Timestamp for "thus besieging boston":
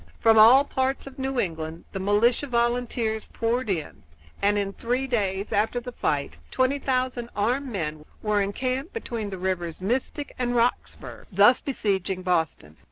11.31-12.77